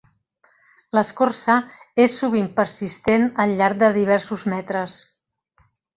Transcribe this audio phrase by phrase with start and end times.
[0.97, 1.57] L'escorça
[2.05, 4.97] és sovint persistent al llarg de diversos metres.